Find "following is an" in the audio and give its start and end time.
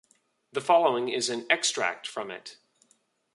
0.61-1.45